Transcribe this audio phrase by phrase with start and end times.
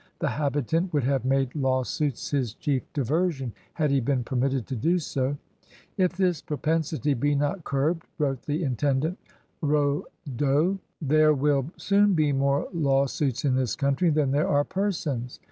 [0.17, 4.97] The habitant would have made lawsuits his chief diversion had he been permitted to do
[4.97, 5.37] so.
[5.99, 9.19] ^^If this propensity be not curbed/' wrote the intendant
[9.61, 15.39] Raudot, ^' there will soon be more lawsuits in this country than there are persons."